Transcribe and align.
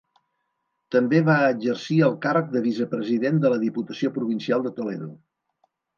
També 0.95 1.19
va 1.27 1.35
exercir 1.49 1.99
el 2.07 2.17
càrrec 2.25 2.49
de 2.55 2.63
vicepresident 2.69 3.39
de 3.45 3.53
la 3.55 3.61
Diputació 3.65 4.15
Provincial 4.17 4.65
de 4.69 4.73
Toledo. 4.81 5.11